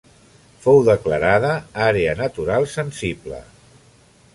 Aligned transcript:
Fou 0.63 0.79
declarada 0.87 1.51
àrea 1.91 2.19
natural 2.25 2.69
sensible. 2.81 3.45